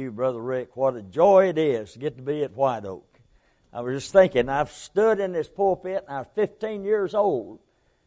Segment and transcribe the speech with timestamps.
[0.00, 0.76] you, Brother Rick.
[0.76, 3.06] What a joy it is to get to be at White Oak.
[3.72, 7.60] I was just thinking, I've stood in this pulpit and I'm 15 years old,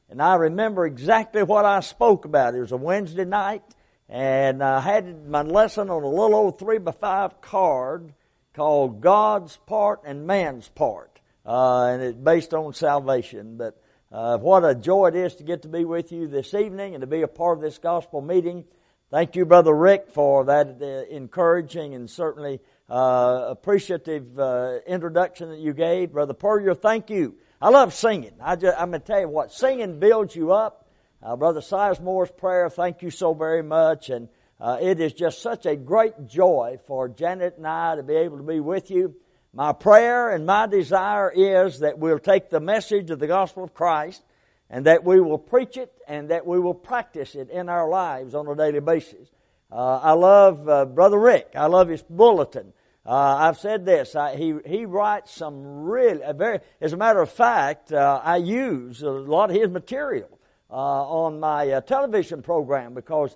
[0.10, 2.56] and I remember exactly what I spoke about.
[2.56, 3.64] It was a Wednesday night,
[4.10, 8.14] and I had my lesson on a little old 3 by 5 card
[8.54, 13.56] called God's Part and Man's Part, uh, and it's based on salvation.
[13.56, 13.82] But
[14.12, 17.02] uh, what a joy it is to get to be with you this evening and
[17.02, 18.66] to be a part of this gospel meeting.
[19.10, 22.60] Thank you, Brother Rick, for that uh, encouraging and certainly
[22.90, 26.12] uh, appreciative uh, introduction that you gave.
[26.12, 27.36] Brother Puryear, thank you.
[27.62, 28.34] I love singing.
[28.42, 30.90] I just, I'm going to tell you what, singing builds you up.
[31.24, 34.10] Uh, Brother Sizemore's prayer, thank you so very much.
[34.10, 34.28] And
[34.60, 38.36] uh, it is just such a great joy for Janet and I to be able
[38.36, 39.16] to be with you.
[39.54, 43.74] My prayer and my desire is that we'll take the message of the gospel of
[43.74, 44.22] Christ
[44.70, 48.34] and that we will preach it and that we will practice it in our lives
[48.34, 49.30] on a daily basis.
[49.72, 51.52] Uh, I love uh, Brother Rick.
[51.56, 52.74] I love his bulletin.
[53.06, 54.16] Uh, I've said this.
[54.16, 56.60] I, he he writes some really very.
[56.82, 61.40] As a matter of fact, uh, I use a lot of his material uh, on
[61.40, 63.36] my uh, television program because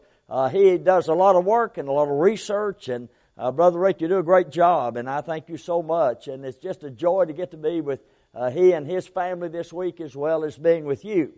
[0.52, 2.88] he does a lot of work and a lot of research.
[2.88, 6.30] And Brother Rick, you do a great job, and I thank you so much.
[6.30, 8.00] And it's just a joy to get to be with
[8.34, 11.34] uh, he and his family this week as well as being with you.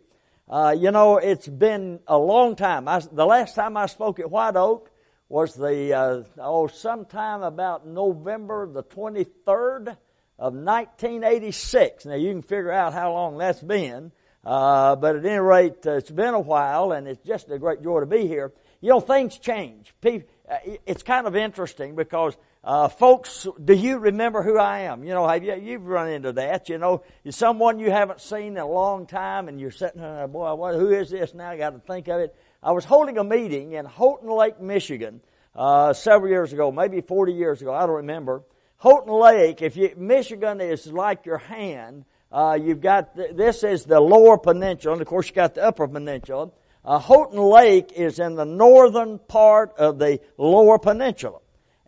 [0.50, 2.88] Uh, you know, it's been a long time.
[2.88, 4.92] I, the last time I spoke at White Oak
[5.30, 9.98] was the, uh, oh, sometime about November the 23rd
[10.38, 12.06] of 1986.
[12.06, 14.12] Now you can figure out how long that's been.
[14.44, 17.82] Uh, but at any rate, uh, it's been a while and it's just a great
[17.82, 18.52] joy to be here.
[18.82, 19.96] You know, things change.
[20.02, 25.04] People, uh, it's kind of interesting because uh, folks, do you remember who I am?
[25.04, 26.70] You know, have you, you've run into that.
[26.70, 30.54] You know, someone you haven't seen in a long time and you're sitting there, boy,
[30.56, 31.50] what, who is this now?
[31.50, 32.34] I got to think of it.
[32.62, 35.20] I was holding a meeting in Houghton Lake, Michigan,
[35.56, 38.44] uh, several years ago, maybe 40 years ago, I don't remember.
[38.78, 44.00] Houghton Lake, if you, Michigan is like your hand, uh, you've got, this is the
[44.00, 46.50] lower peninsula, and of course you got the upper peninsula.
[46.86, 51.40] Uh, Houghton Lake is in the northern part of the lower peninsula.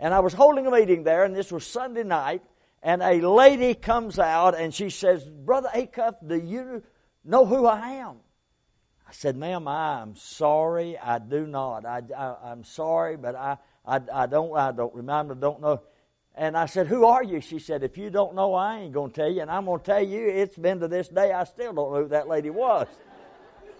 [0.06, 2.44] And I was holding a meeting there, and this was Sunday night,
[2.84, 6.84] and a lady comes out and she says, Brother Acuff, do you
[7.24, 8.18] know who I am?
[9.10, 11.88] I said, Ma'am, I'm sorry, I do not.
[11.88, 15.82] I, I, am sorry, but I, I, I don't, I don't remember, I don't know.
[16.36, 17.42] And I said, Who are you?
[17.42, 19.42] She said, If you don't know, I ain't going to tell you.
[19.42, 22.04] And I'm going to tell you, it's been to this day, I still don't know
[22.04, 22.86] who that lady was.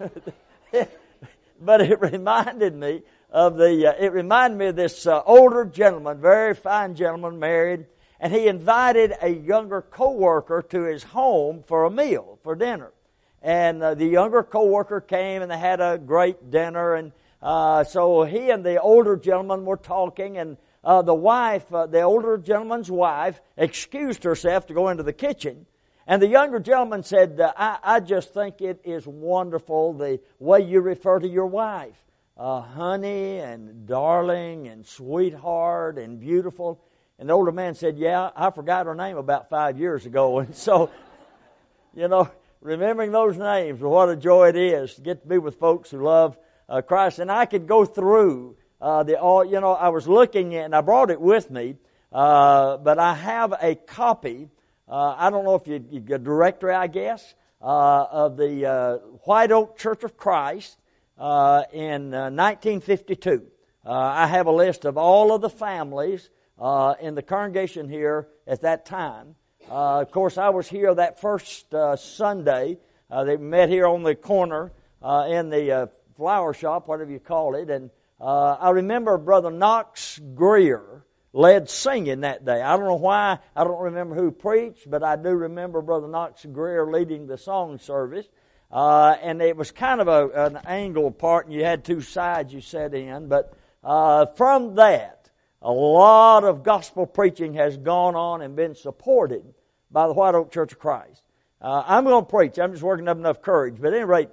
[1.60, 3.02] but it reminded me
[3.36, 7.84] of the, uh, it reminded me of this uh, older gentleman, very fine gentleman, married,
[8.18, 12.94] and he invited a younger coworker to his home for a meal, for dinner.
[13.42, 18.22] And uh, the younger coworker came and they had a great dinner, and uh, so
[18.22, 22.90] he and the older gentleman were talking, and uh, the wife, uh, the older gentleman's
[22.90, 25.66] wife, excused herself to go into the kitchen.
[26.06, 30.80] And the younger gentleman said, I, I just think it is wonderful the way you
[30.80, 32.05] refer to your wife
[32.36, 36.82] uh, honey and darling and sweetheart and beautiful.
[37.18, 40.38] And the older man said, Yeah, I forgot her name about five years ago.
[40.46, 40.90] And so,
[41.94, 42.30] you know,
[42.60, 46.02] remembering those names, what a joy it is to get to be with folks who
[46.02, 46.36] love
[46.68, 47.20] uh, Christ.
[47.20, 50.74] And I could go through uh, the all, you know, I was looking at, and
[50.74, 51.76] I brought it with me,
[52.12, 54.50] uh, but I have a copy.
[54.86, 58.96] Uh, I don't know if you, you a directory, I guess, uh, of the uh,
[59.24, 60.76] White Oak Church of Christ
[61.18, 63.46] uh, in 1952.
[63.84, 66.28] Uh, uh, I have a list of all of the families
[66.58, 69.36] uh, in the congregation here at that time.
[69.68, 72.78] of course, I was here that first Sunday.
[73.10, 74.72] they met here on the corner
[75.02, 77.90] in the flower shop, whatever you call it, and
[78.20, 82.62] I remember Brother Knox Greer led singing that day.
[82.62, 86.44] I don't know why, I don't remember who preached, but I do remember Brother Knox
[86.46, 88.26] Greer leading the song service.
[88.70, 92.52] Uh, and it was kind of a, an angled part, and you had two sides
[92.52, 93.28] you sat in.
[93.28, 93.54] But
[93.84, 95.30] uh, from that,
[95.62, 99.54] a lot of gospel preaching has gone on and been supported
[99.90, 101.22] by the White Oak Church of Christ.
[101.60, 102.58] Uh, I'm going to preach.
[102.58, 103.76] I'm just working up enough courage.
[103.80, 104.28] But at any rate,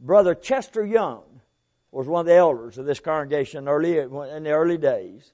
[0.00, 1.22] Brother Chester Young
[1.90, 5.32] was one of the elders of this congregation early in the early days.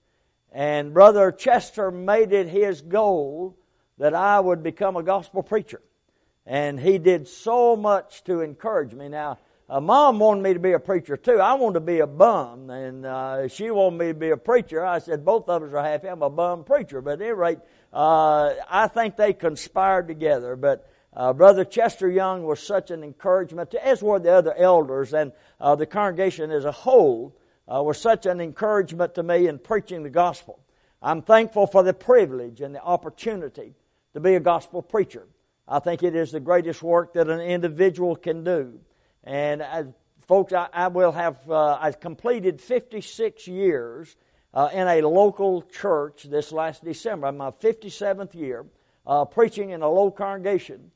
[0.53, 3.57] And Brother Chester made it his goal
[3.99, 5.81] that I would become a gospel preacher
[6.47, 9.09] and he did so much to encourage me.
[9.09, 9.39] Now,
[9.69, 11.39] uh, mom wanted me to be a preacher too.
[11.39, 14.85] I wanted to be a bum, and uh, she wanted me to be a preacher.
[14.85, 16.09] I said both of us are happy.
[16.09, 17.59] I'm a bum preacher, but at any rate,
[17.93, 20.57] uh, I think they conspired together.
[20.57, 25.15] But uh, Brother Chester Young was such an encouragement, to, as were the other elders
[25.15, 27.37] and uh, the congregation as a whole.
[27.69, 30.59] was such an encouragement to me in preaching the gospel.
[31.01, 33.75] I'm thankful for the privilege and the opportunity
[34.15, 35.29] to be a gospel preacher.
[35.71, 38.81] I think it is the greatest work that an individual can do.
[39.23, 39.63] And
[40.27, 44.17] folks, I, I will have, uh, I've completed 56 years
[44.53, 47.29] uh, in a local church this last December.
[47.29, 48.67] I'm my 57th year
[49.07, 50.91] uh, preaching in a low congregation.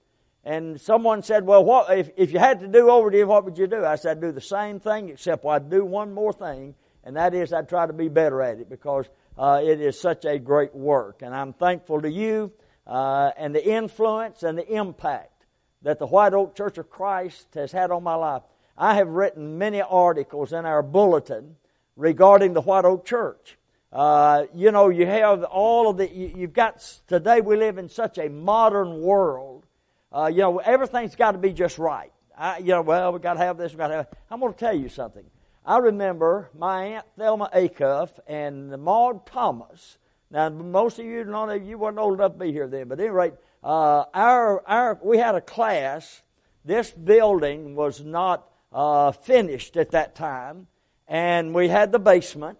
[0.44, 3.56] And someone said, Well, what, if, if you had to do over again, what would
[3.56, 3.84] you do?
[3.84, 6.74] I said, I'd do the same thing, except well, I'd do one more thing,
[7.04, 10.24] and that is I'd try to be better at it because uh, it is such
[10.24, 11.22] a great work.
[11.22, 12.52] And I'm thankful to you
[12.86, 15.46] uh, and the influence and the impact
[15.82, 18.42] that the White Oak Church of Christ has had on my life.
[18.76, 21.56] I have written many articles in our bulletin
[21.96, 23.56] regarding the White Oak Church.
[23.92, 27.88] Uh, you know, you have all of the, you, have got, today we live in
[27.88, 29.66] such a modern world.
[30.10, 32.12] Uh, you know, everything's got to be just right.
[32.36, 34.08] I, you know, well, we got to have this, we got to have.
[34.30, 35.24] I'm going to tell you something.
[35.64, 39.98] I remember my aunt Thelma Acuff and Maud Thomas.
[40.30, 43.04] Now, most of you don't you weren't old enough to be here then, but at
[43.04, 46.22] any rate, uh, our our we had a class.
[46.64, 50.66] This building was not uh, finished at that time,
[51.06, 52.58] and we had the basement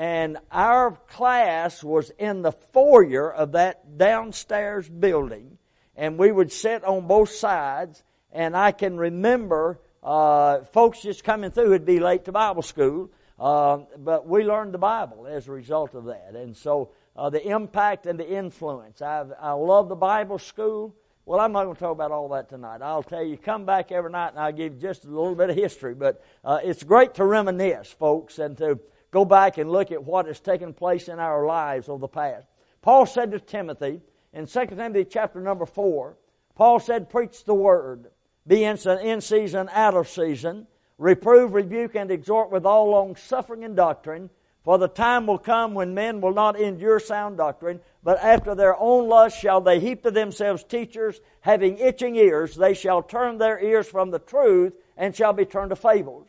[0.00, 5.58] and our class was in the foyer of that downstairs building,
[5.94, 8.02] and we would sit on both sides.
[8.32, 13.10] And I can remember uh, folks just coming through who'd be late to Bible school,
[13.38, 16.34] uh, but we learned the Bible as a result of that.
[16.34, 19.02] And so uh, the impact and the influence.
[19.02, 20.96] I've, I love the Bible school.
[21.26, 22.80] Well, I'm not going to talk about all that tonight.
[22.80, 25.50] I'll tell you, come back every night and I'll give you just a little bit
[25.50, 25.94] of history.
[25.94, 28.80] But uh, it's great to reminisce, folks, and to
[29.10, 32.48] go back and look at what has taken place in our lives over the past.
[32.80, 34.00] Paul said to Timothy
[34.32, 36.16] in 2 Timothy chapter number 4,
[36.54, 38.06] Paul said, Preach the word,
[38.46, 38.78] be in
[39.20, 40.66] season, out of season,
[40.96, 44.30] reprove, rebuke, and exhort with all long suffering and doctrine.
[44.64, 48.76] For the time will come when men will not endure sound doctrine, but after their
[48.78, 52.54] own lust shall they heap to themselves teachers, having itching ears.
[52.54, 56.26] They shall turn their ears from the truth and shall be turned to fables.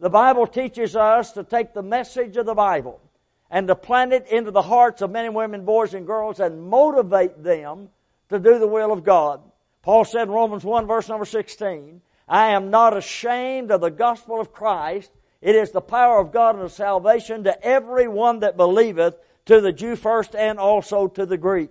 [0.00, 3.00] The Bible teaches us to take the message of the Bible
[3.50, 6.62] and to plant it into the hearts of men and women, boys and girls, and
[6.62, 7.88] motivate them
[8.28, 9.40] to do the will of God.
[9.82, 14.40] Paul said in Romans 1 verse number 16, I am not ashamed of the gospel
[14.40, 15.10] of Christ.
[15.40, 19.60] It is the power of God and unto salvation to every one that believeth, to
[19.60, 21.70] the Jew first and also to the Greek.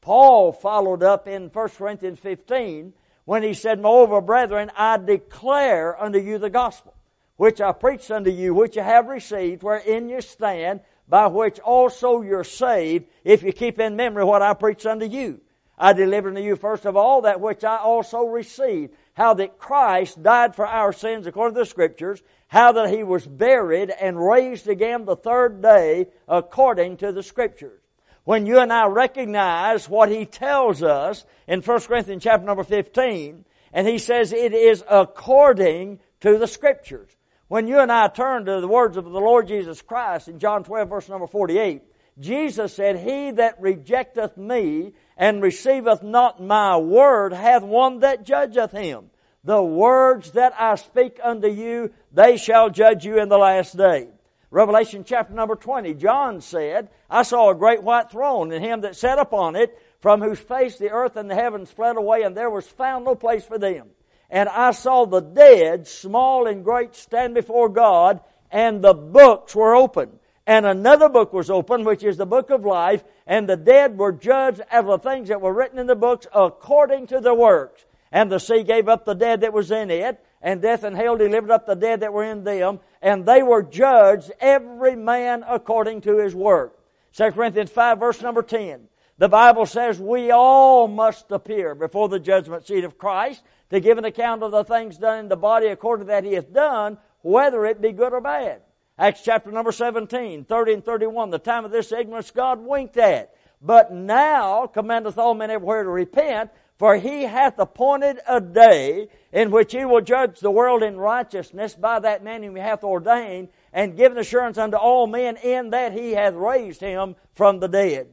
[0.00, 2.92] Paul followed up in 1 Corinthians 15
[3.24, 6.94] when he said, Moreover, brethren, I declare unto you the gospel
[7.36, 12.22] which I preached unto you, which you have received, wherein you stand, by which also
[12.22, 15.40] you're saved, if you keep in memory what I preached unto you.
[15.78, 20.22] I delivered unto you first of all that which I also received, how that Christ
[20.22, 24.68] died for our sins according to the Scriptures, how that He was buried and raised
[24.68, 27.80] again the third day according to the Scriptures.
[28.24, 33.44] When you and I recognize what He tells us in 1 Corinthians chapter number 15,
[33.72, 37.10] and He says it is according to the Scriptures.
[37.48, 40.64] When you and I turn to the words of the Lord Jesus Christ in John
[40.64, 41.82] 12 verse number 48,
[42.18, 48.72] Jesus said, He that rejecteth me and receiveth not my word hath one that judgeth
[48.72, 49.10] him.
[49.46, 54.08] The words that I speak unto you, they shall judge you in the last day.
[54.50, 58.96] Revelation chapter number 20, John said, I saw a great white throne and him that
[58.96, 62.50] sat upon it, from whose face the earth and the heavens fled away, and there
[62.50, 63.90] was found no place for them.
[64.30, 68.18] And I saw the dead, small and great, stand before God,
[68.50, 70.18] and the books were open.
[70.44, 74.10] And another book was open, which is the book of life, and the dead were
[74.10, 77.84] judged out of the things that were written in the books according to their works.
[78.16, 81.18] And the sea gave up the dead that was in it, and death and hell
[81.18, 86.00] delivered up the dead that were in them, and they were judged, every man according
[86.00, 86.78] to his work.
[87.12, 88.88] 2 Corinthians 5 verse number 10.
[89.18, 93.98] The Bible says we all must appear before the judgment seat of Christ to give
[93.98, 96.96] an account of the things done in the body according to that he hath done,
[97.20, 98.62] whether it be good or bad.
[98.98, 103.34] Acts chapter number 17, 30 and 31, the time of this ignorance God winked at.
[103.60, 109.50] But now commandeth all men everywhere to repent, for he hath appointed a day in
[109.50, 113.48] which he will judge the world in righteousness by that man whom he hath ordained,
[113.72, 118.08] and given assurance unto all men in that he hath raised him from the dead.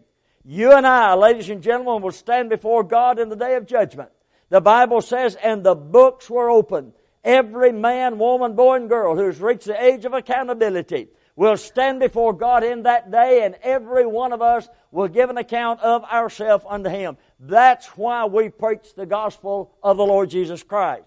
[0.46, 4.10] You and I, ladies and gentlemen, will stand before God in the day of judgment.
[4.50, 6.93] The Bible says, and the books were opened.
[7.24, 12.34] Every man, woman, boy, and girl who's reached the age of accountability will stand before
[12.34, 16.65] God in that day, and every one of us will give an account of ourselves
[16.67, 17.17] unto Him.
[17.46, 21.04] That's why we preach the gospel of the Lord Jesus Christ.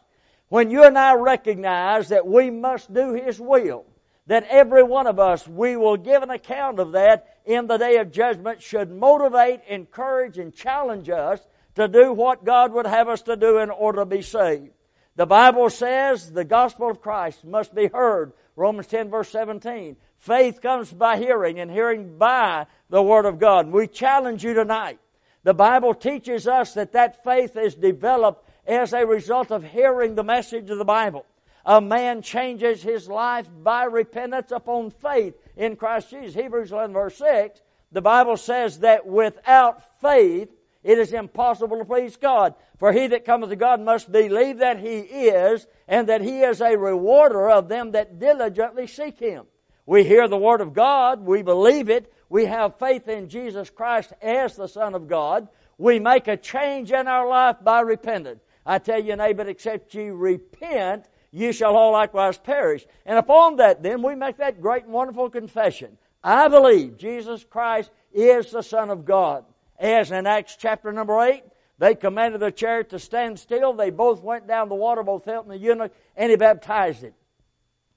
[0.49, 3.87] When you and I recognize that we must do His will,
[4.27, 7.97] that every one of us, we will give an account of that in the day
[7.97, 11.41] of judgment, should motivate, encourage, and challenge us
[11.75, 14.73] to do what God would have us to do in order to be saved.
[15.15, 18.35] The Bible says the gospel of Christ must be heard.
[18.57, 19.97] Romans 10 verse 17.
[20.19, 23.69] Faith comes by hearing and hearing by the Word of God.
[23.69, 24.99] We challenge you tonight.
[25.47, 30.25] The Bible teaches us that that faith is developed as a result of hearing the
[30.25, 31.25] message of the Bible.
[31.65, 36.35] A man changes his life by repentance upon faith in Christ Jesus.
[36.35, 37.63] Hebrews 11 verse 6,
[37.93, 40.49] the Bible says that without faith,
[40.83, 42.57] it is impossible to please God.
[42.81, 46.61] For he that cometh to God must believe that he is, and that he is
[46.61, 49.47] a rewarder of them that diligently seek him.
[49.87, 54.13] We hear the word of God, we believe it, we have faith in Jesus Christ
[54.21, 55.49] as the Son of God.
[55.79, 58.41] We make a change in our life by repentance.
[58.65, 62.85] I tell you, neighbor, except ye repent, ye shall all likewise perish.
[63.05, 65.99] And upon that, then, we make that great and wonderful confession.
[66.25, 69.45] I believe Jesus Christ is the Son of God
[69.79, 71.43] as in Acts chapter number 8,
[71.79, 73.75] they commanded the chariot to stand still.
[73.75, 77.15] They both went down the water, both Hilton and the eunuch, and he baptized it.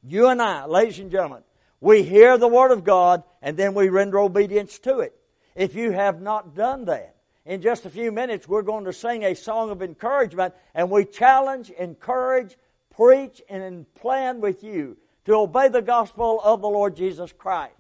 [0.04, 1.44] You and I, ladies and gentlemen,
[1.82, 5.16] we hear the Word of God and then we render obedience to it.
[5.56, 9.24] If you have not done that, in just a few minutes we're going to sing
[9.24, 12.58] a song of encouragement and we challenge, encourage,
[12.96, 17.74] preach, and plan with you to obey the gospel of the Lord Jesus Christ.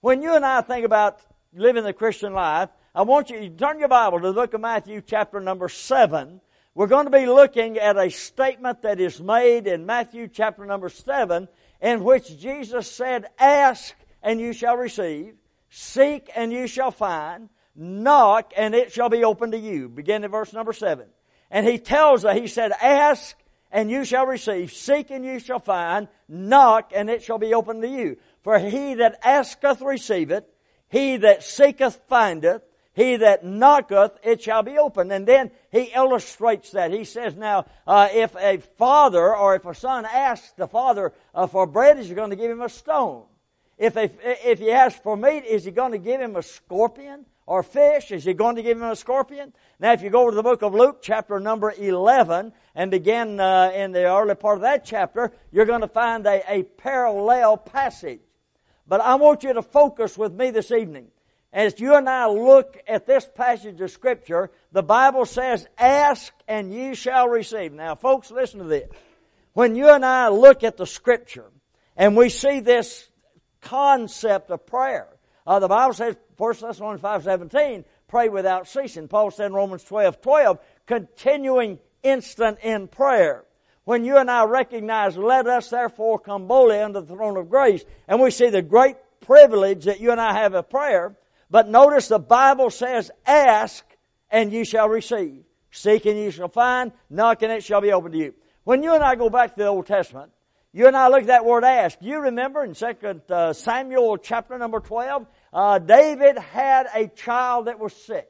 [0.00, 1.20] When you and I think about
[1.54, 4.60] living the Christian life, I want you to turn your Bible to the book of
[4.60, 6.40] Matthew, chapter number 7.
[6.74, 10.88] We're going to be looking at a statement that is made in Matthew, chapter number
[10.88, 11.48] 7,
[11.80, 15.34] in which Jesus said, Ask and you shall receive,
[15.70, 19.88] seek and you shall find, knock and it shall be opened to you.
[19.88, 21.06] Begin in verse number 7.
[21.50, 23.36] And he tells us, he said, Ask
[23.70, 27.82] and you shall receive, seek and you shall find, knock and it shall be opened
[27.82, 28.16] to you.
[28.42, 30.44] For he that asketh receiveth,
[30.88, 32.62] he that seeketh findeth,
[32.98, 35.12] he that knocketh, it shall be opened.
[35.12, 36.90] And then he illustrates that.
[36.90, 41.46] He says, now, uh, if a father or if a son asks the father uh,
[41.46, 43.22] for bread, is he going to give him a stone?
[43.78, 44.10] If, a,
[44.50, 48.10] if he asks for meat, is he going to give him a scorpion or fish?
[48.10, 49.52] Is he going to give him a scorpion?
[49.78, 53.38] Now, if you go over to the book of Luke, chapter number 11, and begin
[53.38, 57.58] uh, in the early part of that chapter, you're going to find a, a parallel
[57.58, 58.22] passage.
[58.88, 61.12] But I want you to focus with me this evening
[61.52, 66.72] as you and I look at this passage of Scripture, the Bible says, Ask and
[66.72, 67.72] ye shall receive.
[67.72, 68.88] Now, folks, listen to this.
[69.54, 71.50] When you and I look at the Scripture
[71.96, 73.08] and we see this
[73.60, 75.08] concept of prayer,
[75.46, 79.08] uh, the Bible says, 1 Thessalonians 5 17, pray without ceasing.
[79.08, 83.44] Paul said in Romans 12 12, continuing instant in prayer.
[83.84, 87.82] When you and I recognize, let us therefore come boldly unto the throne of grace,
[88.06, 91.16] and we see the great privilege that you and I have of prayer,
[91.50, 93.84] but notice the Bible says, ask
[94.30, 95.44] and you shall receive.
[95.70, 96.92] Seek and you shall find.
[97.10, 98.34] Knock and it shall be opened to you.
[98.64, 100.32] When you and I go back to the Old Testament,
[100.72, 101.98] you and I look at that word ask.
[102.00, 107.78] You remember in 2 uh, Samuel chapter number 12, uh, David had a child that
[107.78, 108.28] was sick.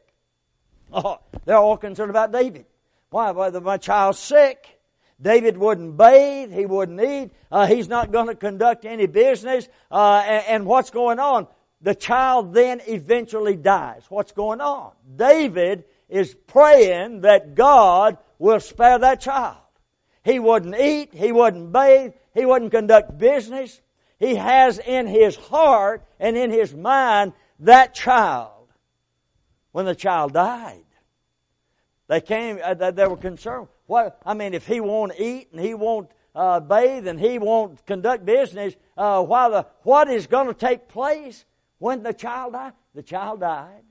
[0.93, 2.67] Oh, they're all concerned about David.
[3.11, 3.33] Why?
[3.33, 4.79] My child's sick.
[5.21, 6.53] David wouldn't bathe.
[6.53, 7.31] He wouldn't eat.
[7.51, 9.69] Uh, he's not going to conduct any business.
[9.91, 11.49] Uh, and, and, what's going on?
[11.81, 14.03] The child then eventually dies.
[14.09, 14.93] What's going on?
[15.17, 19.57] David is praying that God will spare that child.
[20.25, 23.81] He wouldn't eat, he wouldn't bathe, he wouldn't conduct business.
[24.19, 28.53] He has in his heart and in his mind that child.
[29.71, 30.85] When the child died,
[32.09, 33.69] they came, uh, they were concerned.
[33.87, 37.85] What, I mean, if he won't eat and he won't uh, bathe and he won't
[37.87, 41.45] conduct business, uh, the, what is going to take place?
[41.79, 43.85] When the child died, the child died.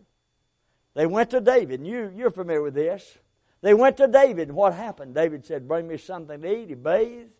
[0.93, 3.17] They went to David, you, you're familiar with this.
[3.61, 5.15] They went to David, what happened?
[5.15, 6.69] David said, Bring me something to eat.
[6.69, 7.31] He bathed,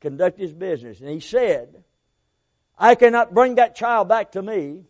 [0.00, 1.00] conduct his business.
[1.00, 1.84] And he said,
[2.78, 4.84] I cannot bring that child back to me,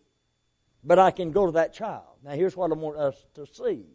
[0.83, 2.03] but I can go to that child.
[2.23, 3.85] Now, here's what I want us to see.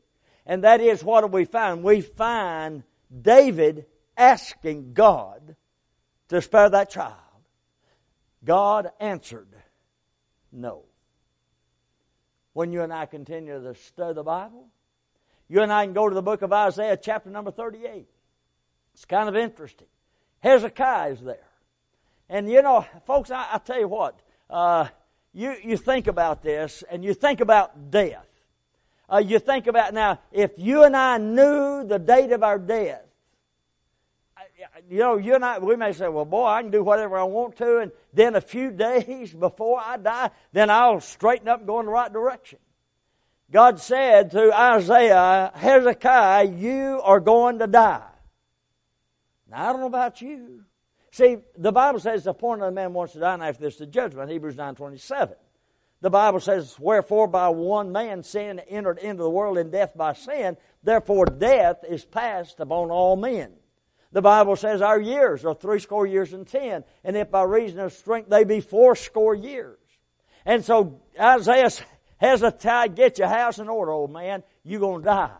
[0.46, 1.82] And that is what do we find?
[1.82, 2.82] We find
[3.22, 5.56] David asking God
[6.28, 7.14] to spare that child.
[8.44, 9.48] God answered,
[10.52, 10.84] No
[12.54, 14.68] when you and I continue to study the Bible.
[15.48, 18.06] You and I can go to the book of Isaiah, chapter number 38.
[18.94, 19.88] It's kind of interesting.
[20.40, 21.48] Hezekiah is there.
[22.28, 24.18] And you know, folks, I, I tell you what,
[24.48, 24.88] uh,
[25.32, 28.26] you, you think about this and you think about death.
[29.12, 33.02] Uh, you think about now, if you and I knew the date of our death,
[34.90, 37.24] you know, you and I, we may say, well, boy, I can do whatever I
[37.24, 41.66] want to, and then a few days before I die, then I'll straighten up and
[41.66, 42.58] go in the right direction.
[43.50, 48.02] God said through Isaiah, Hezekiah, you are going to die.
[49.50, 50.64] Now, I don't know about you.
[51.12, 54.30] See, the Bible says the appointed man wants to die, and after this, the judgment.
[54.30, 55.36] Hebrews 9 27.
[56.00, 60.14] The Bible says, Wherefore by one man sin entered into the world, and death by
[60.14, 60.56] sin.
[60.82, 63.52] Therefore death is passed upon all men.
[64.14, 67.92] The Bible says our years are threescore years and ten, and if by reason of
[67.92, 69.76] strength they be fourscore years.
[70.46, 71.70] And so Isaiah
[72.18, 74.44] Hezekiah, get your house in order, old man.
[74.62, 75.30] You're going to die.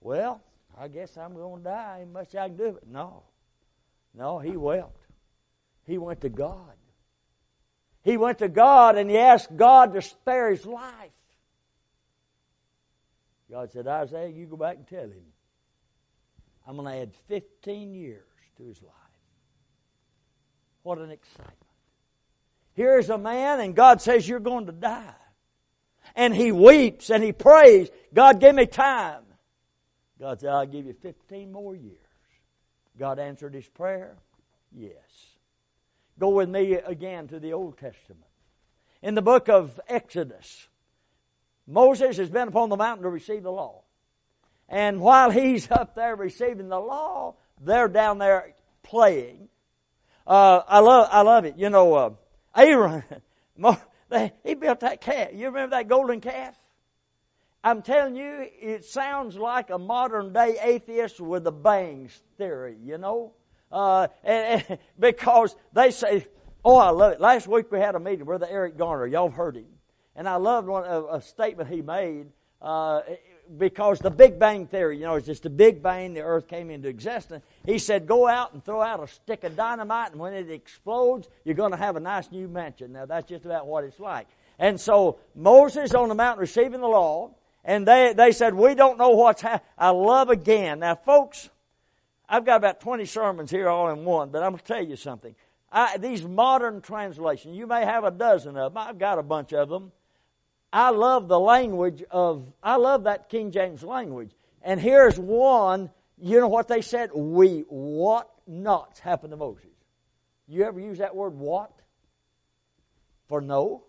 [0.00, 0.40] Well,
[0.78, 1.98] I guess I'm going to die.
[2.00, 2.66] Ain't much I can do.
[2.68, 2.88] It.
[2.88, 3.24] no.
[4.14, 5.06] No, he wept.
[5.86, 6.72] He went to God.
[8.02, 11.12] He went to God and he asked God to spare his life.
[13.50, 15.31] God said, Isaiah, you go back and tell him.
[16.66, 18.24] I'm going to add 15 years
[18.56, 18.92] to his life.
[20.82, 21.56] What an excitement.
[22.74, 25.14] Here's a man, and God says, You're going to die.
[26.14, 29.22] And he weeps and he prays, God, give me time.
[30.20, 31.98] God said, I'll give you 15 more years.
[32.98, 34.16] God answered his prayer?
[34.72, 34.92] Yes.
[36.18, 38.26] Go with me again to the Old Testament.
[39.02, 40.68] In the book of Exodus,
[41.66, 43.81] Moses has been upon the mountain to receive the law.
[44.68, 49.48] And while he's up there receiving the law, they're down there playing.
[50.26, 51.56] Uh, I love, I love it.
[51.56, 52.10] You know, uh,
[52.56, 53.04] Aaron,
[54.44, 55.30] he built that calf.
[55.34, 56.56] You remember that golden calf?
[57.64, 62.98] I'm telling you, it sounds like a modern day atheist with the bangs theory, you
[62.98, 63.32] know?
[63.70, 66.26] Uh, and, and, because they say,
[66.64, 67.20] oh, I love it.
[67.20, 69.06] Last week we had a meeting, Brother Eric Garner.
[69.06, 69.66] Y'all heard him.
[70.16, 72.26] And I loved one, a, a statement he made.
[72.60, 73.00] Uh,
[73.58, 76.70] because the Big Bang Theory, you know, it's just a Big Bang, the earth came
[76.70, 77.44] into existence.
[77.64, 81.28] He said, go out and throw out a stick of dynamite, and when it explodes,
[81.44, 82.92] you're going to have a nice new mansion.
[82.92, 84.28] Now, that's just about what it's like.
[84.58, 87.34] And so, Moses on the mountain receiving the law,
[87.64, 89.68] and they, they said, we don't know what's happening.
[89.78, 90.80] I love again.
[90.80, 91.50] Now, folks,
[92.28, 94.96] I've got about 20 sermons here all in one, but I'm going to tell you
[94.96, 95.34] something.
[95.70, 98.82] I, these modern translations, you may have a dozen of them.
[98.82, 99.92] I've got a bunch of them.
[100.72, 104.30] I love the language of, I love that King James language.
[104.62, 107.10] And here's one, you know what they said?
[107.14, 109.66] We what not happened to Moses.
[110.48, 111.72] You ever use that word what?
[113.28, 113.84] For no?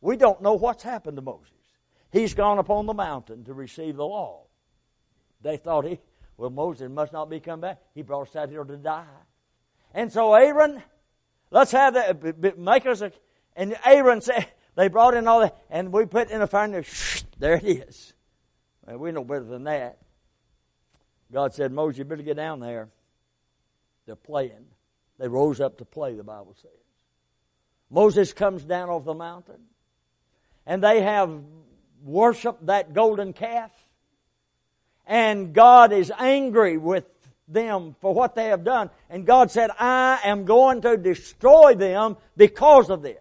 [0.00, 1.52] We don't know what's happened to Moses.
[2.12, 4.44] He's gone upon the mountain to receive the law.
[5.42, 6.00] They thought he,
[6.36, 7.78] well, Moses must not be come back.
[7.94, 9.04] He brought us out here to die.
[9.94, 10.82] And so Aaron,
[11.50, 13.12] let's have that, make us a,
[13.56, 14.46] and Aaron said,
[14.80, 16.82] they brought in all that, and we put in a fire,
[17.38, 18.14] there it is.
[18.86, 19.98] We know better than that.
[21.30, 22.88] God said, Moses, you better get down there.
[24.06, 24.64] They're playing.
[25.18, 26.70] They rose up to play, the Bible says.
[27.90, 29.60] Moses comes down off the mountain,
[30.64, 31.30] and they have
[32.02, 33.70] worshiped that golden calf.
[35.06, 37.04] And God is angry with
[37.46, 38.88] them for what they have done.
[39.10, 43.18] And God said, I am going to destroy them because of this.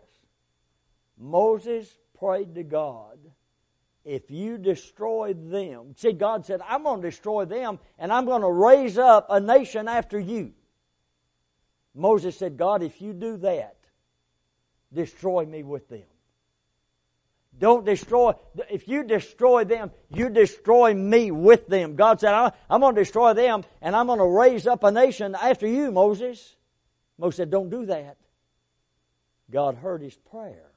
[1.19, 3.17] Moses prayed to God,
[4.05, 8.41] if you destroy them, see, God said, I'm going to destroy them and I'm going
[8.41, 10.53] to raise up a nation after you.
[11.93, 13.75] Moses said, God, if you do that,
[14.93, 16.07] destroy me with them.
[17.57, 18.33] Don't destroy,
[18.71, 21.97] if you destroy them, you destroy me with them.
[21.97, 22.33] God said,
[22.69, 25.91] I'm going to destroy them and I'm going to raise up a nation after you,
[25.91, 26.55] Moses.
[27.17, 28.15] Moses said, Don't do that.
[29.51, 30.68] God heard his prayer.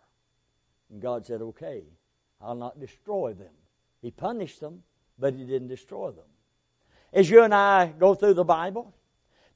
[0.93, 1.85] And God said, okay,
[2.41, 3.55] I'll not destroy them.
[4.03, 4.83] He punished them,
[5.19, 6.27] but He didn't destroy them.
[7.13, 8.95] As you and I go through the Bible,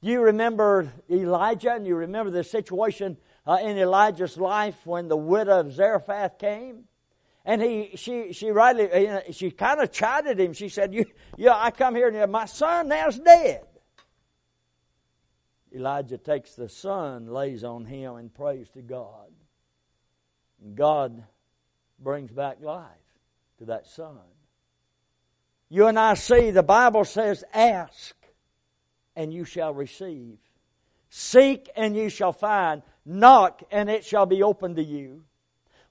[0.01, 5.17] do you remember Elijah and you remember the situation uh, in Elijah's life when the
[5.17, 6.85] widow of Zarephath came?
[7.45, 10.53] And he, she, she rightly, you know, she kind of chided him.
[10.53, 11.05] She said, "You,
[11.49, 13.63] I come here and my son now's dead."
[15.73, 19.31] Elijah takes the son, lays on him, and prays to God.
[20.75, 21.23] God
[21.99, 22.85] brings back life
[23.59, 24.19] to that son.
[25.69, 28.15] You and I see the Bible says, Ask
[29.15, 30.37] and you shall receive.
[31.09, 32.81] Seek and you shall find.
[33.05, 35.23] Knock and it shall be opened to you.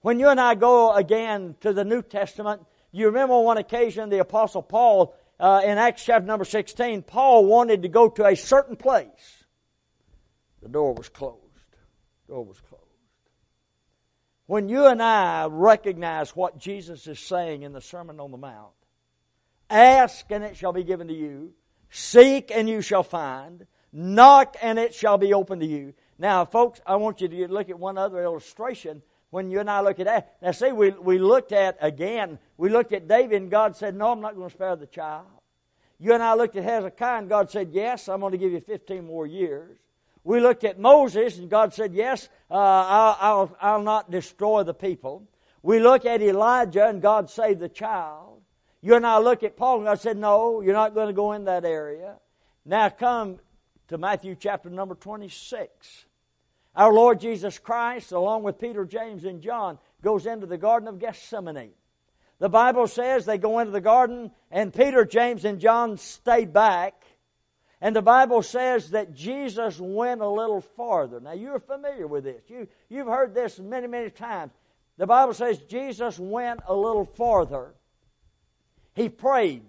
[0.01, 4.09] When you and I go again to the New Testament, you remember on one occasion
[4.09, 8.37] the Apostle Paul uh, in Acts chapter number 16, Paul wanted to go to a
[8.37, 9.45] certain place.
[10.63, 11.41] The door was closed.
[12.27, 12.76] The door was closed.
[14.47, 18.73] When you and I recognize what Jesus is saying in the Sermon on the Mount,
[19.69, 21.53] ask and it shall be given to you,
[21.91, 23.67] Seek and you shall find.
[23.93, 25.95] Knock and it shall be opened to you.
[26.19, 29.81] Now, folks, I want you to look at one other illustration when you and I
[29.81, 30.37] look at that.
[30.43, 34.13] Now, see, we, we looked at, again, we looked at David and God said, No,
[34.13, 35.27] I'm not going to spare the child.
[35.99, 38.61] You and I looked at Hezekiah and God said, Yes, I'm going to give you
[38.61, 39.79] 15 more years.
[40.27, 44.75] We looked at Moses and God said, Yes, uh, I'll, I'll, I'll not destroy the
[44.75, 45.23] people.
[45.63, 48.43] We look at Elijah and God saved the child.
[48.83, 51.31] You and I look at Paul and God said, No, you're not going to go
[51.31, 52.17] in that area.
[52.65, 53.39] Now come
[53.87, 56.07] to Matthew chapter number 26.
[56.75, 60.99] Our Lord Jesus Christ, along with Peter, James, and John, goes into the Garden of
[60.99, 61.71] Gethsemane.
[62.41, 67.06] The Bible says they go into the garden, and Peter, James, and John stay back.
[67.81, 71.21] And the Bible says that Jesus went a little farther.
[71.21, 72.43] Now, you're familiar with this.
[72.49, 74.53] You, you've heard this many, many times.
[74.97, 77.75] The Bible says Jesus went a little farther.
[78.95, 79.63] He prayed.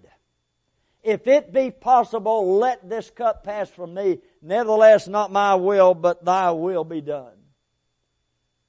[1.02, 4.18] If it be possible, let this cup pass from me.
[4.40, 7.34] Nevertheless, not my will, but thy will be done.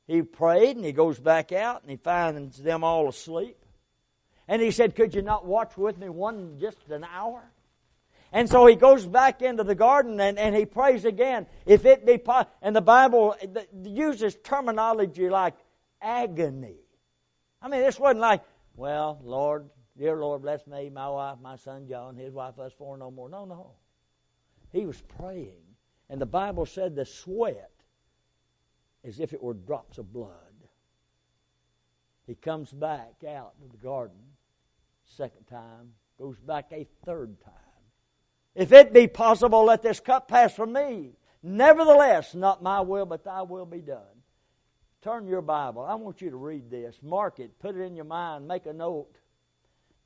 [0.06, 3.58] He prayed and he goes back out and he finds them all asleep.
[4.47, 7.43] And he said, Could you not watch with me one, just an hour?
[8.32, 11.48] And so he goes back into the garden and, and he prays again.
[11.65, 12.22] If it be
[12.62, 13.36] and the Bible
[13.84, 15.56] uses terminology like
[16.02, 16.78] agony.
[17.62, 18.42] I mean, this wasn't like,
[18.76, 22.98] well, Lord, dear Lord, bless me, my wife, my son John, his wife, us four
[22.98, 23.30] no more.
[23.30, 23.72] No, no.
[24.72, 25.63] He was praying.
[26.10, 27.72] And the Bible said the sweat
[29.04, 30.34] as if it were drops of blood.
[32.28, 34.18] He comes back out of the garden
[35.06, 37.54] second time, goes back a third time.
[38.55, 41.12] If it be possible, let this cup pass from me.
[41.41, 44.03] Nevertheless, not my will, but thy will be done.
[45.01, 45.83] Turn your Bible.
[45.83, 46.97] I want you to read this.
[47.01, 47.57] Mark it.
[47.59, 48.47] Put it in your mind.
[48.47, 49.15] Make a note.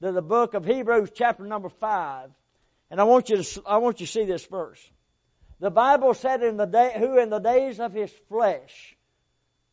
[0.02, 2.30] To the book of Hebrews, chapter number 5.
[2.92, 4.80] And I want you to, I want you to see this verse.
[5.60, 8.96] The Bible said in the day, who in the days of his flesh,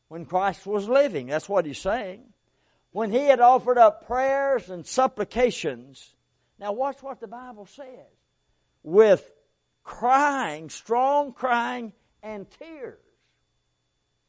[0.08, 2.22] when Christ was living, that's what he's saying,
[2.92, 6.14] when he had offered up prayers and supplications.
[6.58, 7.86] Now watch what the Bible says.
[8.82, 9.30] With
[9.84, 12.98] crying, strong crying and tears.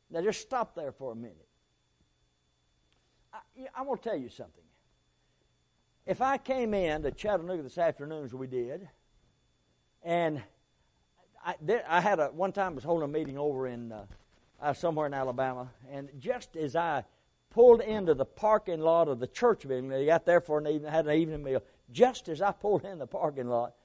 [0.09, 1.47] Now just stop there for a minute.
[3.33, 3.39] I,
[3.75, 4.63] I want to tell you something.
[6.05, 8.89] If I came in to Chattanooga this afternoon, as we did,
[10.03, 10.41] and
[11.45, 11.55] I,
[11.87, 14.05] I had a one time I was holding a meeting over in uh,
[14.61, 17.05] uh, somewhere in Alabama, and just as I
[17.51, 20.91] pulled into the parking lot of the church building, they got there for an evening,
[20.91, 21.61] had an evening meal.
[21.91, 23.75] Just as I pulled in the parking lot,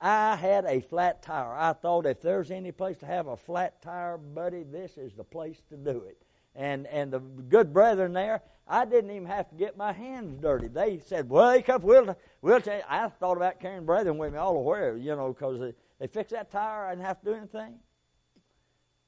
[0.00, 1.54] I had a flat tire.
[1.54, 5.24] I thought if there's any place to have a flat tire, buddy, this is the
[5.24, 6.20] place to do it.
[6.54, 10.68] And and the good brethren there, I didn't even have to get my hands dirty.
[10.68, 12.80] They said, "Well, come, we'll we'll." You.
[12.88, 16.06] I thought about carrying brethren with me all the way, you know, because they, they
[16.06, 16.86] fixed that tire.
[16.86, 17.74] I didn't have to do anything.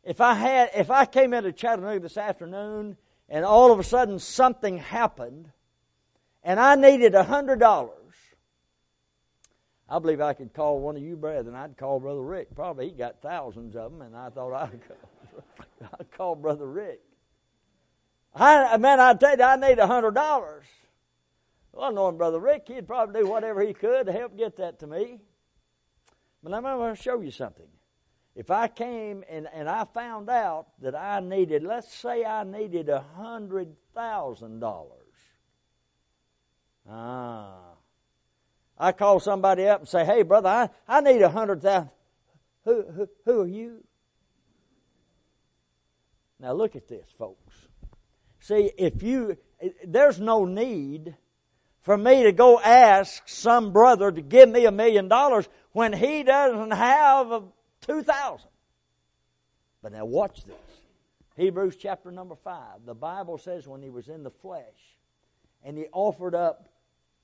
[0.02, 2.96] If I had, if I came into Chattanooga this afternoon
[3.28, 5.50] and all of a sudden something happened,
[6.42, 7.95] and I needed a hundred dollars
[9.88, 11.54] I believe I could call one of you brethren.
[11.54, 12.54] I'd call Brother Rick.
[12.54, 17.00] Probably he got thousands of them, and I thought I'd call, I'd call Brother Rick.
[18.34, 20.64] I, man, I tell you, I need a hundred dollars.
[21.72, 24.86] Well, knowing Brother Rick, he'd probably do whatever he could to help get that to
[24.86, 25.20] me.
[26.42, 27.66] But I'm going to show you something.
[28.34, 32.88] If I came and, and I found out that I needed, let's say I needed
[32.88, 34.92] a hundred thousand dollars.
[36.88, 37.75] Ah,
[38.78, 41.90] I call somebody up and say, hey, brother, I, I need a hundred thousand.
[42.64, 43.84] Who, who, who are you?
[46.38, 47.54] Now look at this, folks.
[48.40, 49.38] See, if you,
[49.84, 51.16] there's no need
[51.80, 56.22] for me to go ask some brother to give me a million dollars when he
[56.22, 57.44] doesn't have
[57.80, 58.50] two thousand.
[59.82, 60.56] But now watch this.
[61.36, 62.84] Hebrews chapter number five.
[62.84, 64.64] The Bible says when he was in the flesh
[65.64, 66.68] and he offered up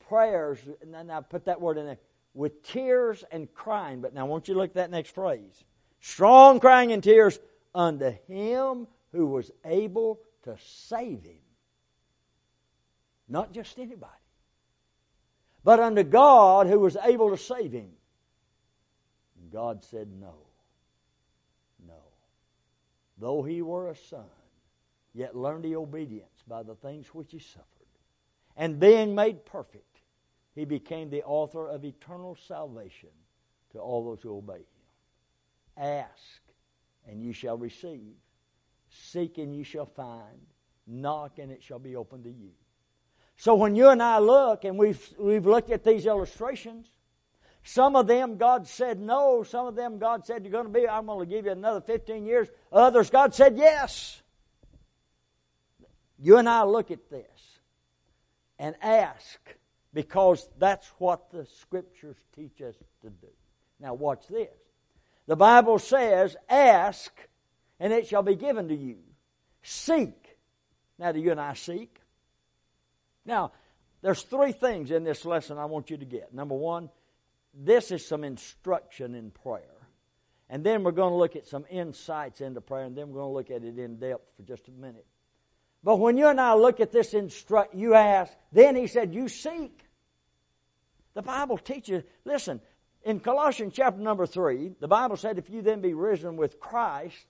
[0.08, 1.98] prayers, and I put that word in there,
[2.34, 4.00] with tears and crying.
[4.00, 5.64] But now I want you to look at that next phrase.
[6.00, 7.38] Strong crying and tears
[7.74, 11.38] unto him who was able to save him.
[13.28, 14.12] Not just anybody,
[15.64, 17.90] but unto God who was able to save him.
[19.52, 20.34] God said, No.
[21.86, 22.02] No.
[23.18, 24.24] Though he were a son,
[25.14, 27.66] yet learned he obedience by the things which he suffered.
[28.56, 29.91] And being made perfect,
[30.54, 33.10] he became the author of eternal salvation
[33.72, 34.64] to all those who obey him.
[35.76, 36.42] Ask,
[37.08, 38.14] and you shall receive.
[38.90, 40.46] Seek, and you shall find.
[40.86, 42.50] Knock, and it shall be opened to you.
[43.36, 46.86] So when you and I look, and we've, we've looked at these illustrations,
[47.64, 49.42] Some of them God said no.
[49.44, 51.80] Some of them God said you're going to be, I'm going to give you another
[51.80, 52.48] 15 years.
[52.72, 54.20] Others God said yes.
[56.18, 57.58] You and I look at this
[58.58, 59.40] and ask
[59.94, 63.28] because that's what the scriptures teach us to do.
[63.80, 64.48] Now, watch this.
[65.26, 67.12] The Bible says, Ask,
[67.78, 68.98] and it shall be given to you.
[69.62, 70.38] Seek.
[70.98, 72.00] Now, do you and I seek?
[73.24, 73.52] Now,
[74.02, 76.34] there's three things in this lesson I want you to get.
[76.34, 76.90] Number one,
[77.54, 79.62] this is some instruction in prayer.
[80.48, 83.30] And then we're going to look at some insights into prayer, and then we're going
[83.30, 85.06] to look at it in depth for just a minute.
[85.84, 89.28] But when you and I look at this instruct, you ask, then he said, you
[89.28, 89.81] seek.
[91.14, 92.60] The Bible teaches, listen,
[93.04, 97.26] in Colossians chapter number 3, the Bible said, if you then be risen with Christ,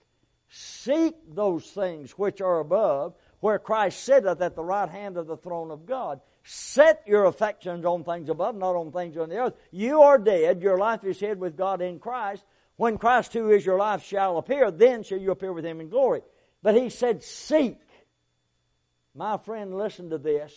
[0.48, 5.36] seek those things which are above, where Christ sitteth at the right hand of the
[5.36, 6.20] throne of God.
[6.44, 9.54] Set your affections on things above, not on things on the earth.
[9.70, 10.62] You are dead.
[10.62, 12.44] Your life is hid with God in Christ.
[12.76, 15.88] When Christ, who is your life, shall appear, then shall you appear with him in
[15.88, 16.22] glory.
[16.62, 17.78] But he said, Seek.
[19.14, 20.52] My friend, listen to this.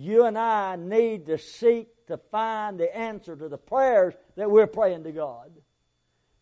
[0.00, 4.68] You and I need to seek to find the answer to the prayers that we're
[4.68, 5.50] praying to God.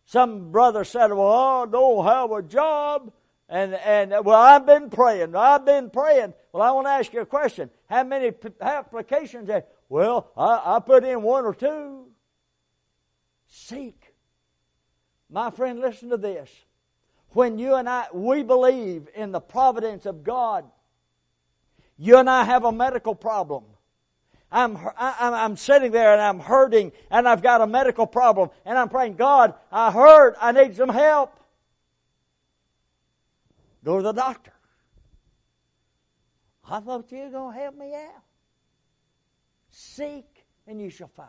[0.05, 3.11] Some brother said, Well, I don't have a job.
[3.49, 5.35] And, and well, I've been praying.
[5.35, 6.35] I've been praying.
[6.53, 7.71] Well, I want to ask you a question.
[7.89, 9.49] How many applications?
[9.49, 12.09] Have, well, I, I put in one or two.
[13.47, 14.13] Seek.
[15.31, 16.51] My friend, listen to this.
[17.31, 20.67] When you and I, we believe in the providence of God,
[21.99, 23.65] you and I have a medical problem.
[24.51, 28.79] I'm, I'm, I'm sitting there and I'm hurting and I've got a medical problem and
[28.79, 30.37] I'm praying, God, I hurt.
[30.41, 31.39] I need some help.
[33.85, 34.53] Go to the doctor.
[36.69, 38.23] I thought you were going to help me out.
[39.71, 41.29] Seek and you shall find.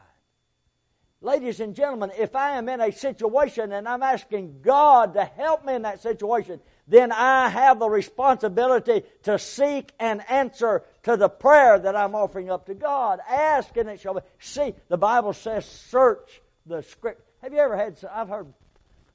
[1.22, 5.66] Ladies and gentlemen, if I am in a situation and I'm asking God to help
[5.66, 11.28] me in that situation, then I have the responsibility to seek an answer to the
[11.28, 13.20] prayer that I'm offering up to God.
[13.30, 14.22] Ask and it shall be.
[14.40, 17.22] See, the Bible says, search the script.
[17.42, 18.48] Have you ever had, I've heard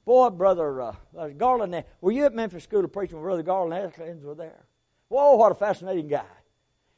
[0.05, 3.73] Boy, Brother uh, uh, Garland, were you at Memphis School of Preaching when Brother Garland
[3.73, 4.65] Elkins were there?
[5.07, 6.25] Whoa, what a fascinating guy.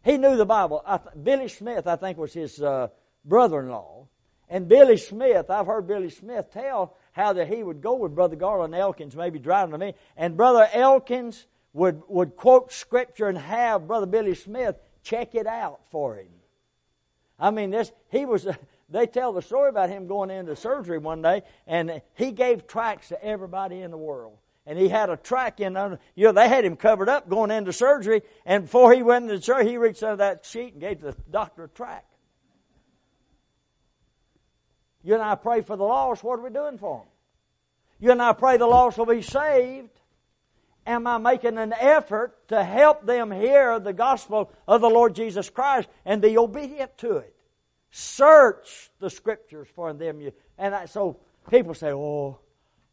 [0.04, 0.84] He knew the Bible.
[0.88, 2.88] Th- Billy Smith, I think, was his uh,
[3.24, 4.08] brother in law.
[4.50, 8.36] And Billy Smith, I've heard Billy Smith tell how that he would go with Brother
[8.36, 13.88] Garland Elkins, maybe driving to me, and Brother Elkins would, would quote Scripture and have
[13.88, 16.28] Brother Billy Smith check it out for him.
[17.39, 18.45] I mean, this he was
[18.89, 23.08] they tell the story about him going into surgery one day, and he gave tracts
[23.10, 24.38] to everybody in the world.
[24.65, 27.51] And he had a tract in, uh, you know, they had him covered up going
[27.51, 30.99] into surgery, and before he went into surgery, he reached under that sheet and gave
[30.99, 32.14] the doctor a tract.
[35.06, 37.08] You and I pray for the lost, what are we doing for them?
[38.00, 39.91] You and I pray the lost will be saved.
[40.88, 45.48] Am I making an effort to help them hear the gospel of the Lord Jesus
[45.50, 47.36] Christ and be obedient to it?
[47.91, 50.28] Search the scriptures for them.
[50.58, 51.20] And so
[51.52, 52.39] people say, oh,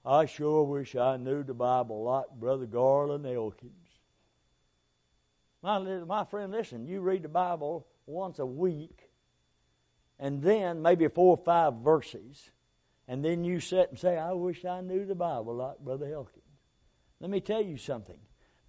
[0.05, 3.73] I sure wish I knew the Bible like Brother Garland Elkins.
[5.63, 9.02] My, my friend, listen, you read the Bible once a week,
[10.19, 12.51] and then maybe four or five verses,
[13.09, 16.43] and then you sit and say, I wish I knew the Bible like Brother Elkins.
[17.21, 18.19] Let me tell you something.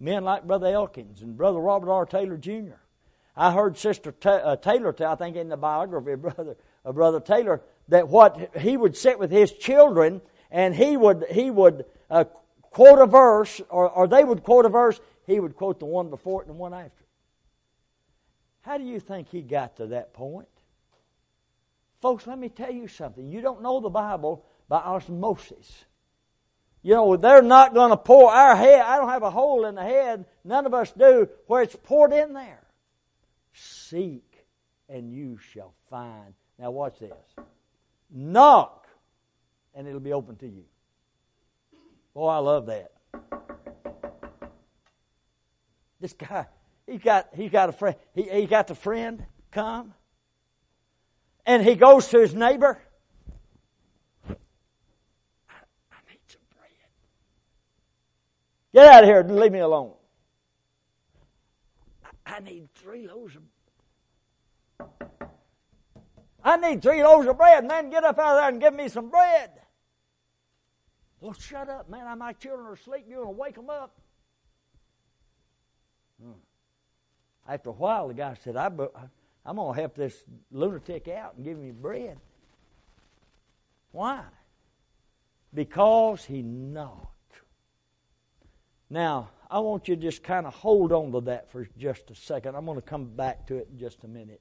[0.00, 2.06] Men like Brother Elkins and Brother Robert R.
[2.06, 2.80] Taylor Jr.,
[3.36, 6.94] I heard Sister Ta- uh, Taylor tell, I think in the biography of Brother, of
[6.94, 11.84] Brother Taylor, that what he would sit with his children and he would, he would
[12.10, 12.24] uh,
[12.60, 16.10] quote a verse, or, or they would quote a verse, he would quote the one
[16.10, 17.08] before it and the one after it.
[18.60, 20.48] How do you think he got to that point?
[22.04, 23.30] Folks, let me tell you something.
[23.30, 25.86] You don't know the Bible by osmosis.
[26.82, 28.82] You know, they're not going to pour our head.
[28.82, 30.26] I don't have a hole in the head.
[30.44, 32.62] None of us do where it's poured in there.
[33.54, 34.44] Seek
[34.86, 36.34] and you shall find.
[36.58, 37.46] Now, watch this.
[38.10, 38.86] Knock
[39.74, 40.64] and it'll be open to you.
[42.12, 42.92] Boy, I love that.
[46.02, 46.48] This guy,
[46.86, 47.96] he got he got a friend.
[48.14, 49.94] He, he got the friend come,
[51.46, 52.80] and he goes to his neighbor.
[54.28, 56.70] I, I need some bread.
[58.72, 59.92] Get out of here and leave me alone.
[62.26, 63.42] I need three loaves of
[66.44, 67.88] I need three loaves of bread, man.
[67.88, 69.50] Get up out of there and give me some bread.
[71.20, 72.18] Well, shut up, man.
[72.18, 73.06] My children are asleep.
[73.08, 73.98] You're going to wake them up.
[76.22, 76.32] Hmm.
[77.48, 78.70] After a while, the guy said, I,
[79.46, 82.18] am going to help this lunatic out and give him bread.
[83.92, 84.22] Why?
[85.52, 87.10] Because he knocked.
[88.90, 92.14] Now, I want you to just kind of hold on to that for just a
[92.14, 92.56] second.
[92.56, 94.40] I'm going to come back to it in just a minute.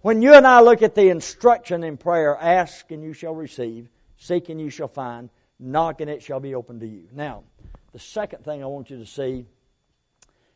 [0.00, 3.88] When you and I look at the instruction in prayer, ask and you shall receive,
[4.16, 7.08] seek and you shall find, knock and it shall be opened to you.
[7.12, 7.44] Now,
[7.92, 9.46] the second thing I want you to see,